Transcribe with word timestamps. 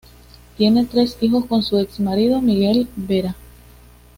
Tiene 0.57 0.85
tres 0.87 1.15
hijos 1.21 1.45
con 1.45 1.61
su 1.61 1.77
ex 1.77 1.99
marido 1.99 2.37
de 2.37 2.41
Miguel 2.41 2.87
Vera. 2.95 3.35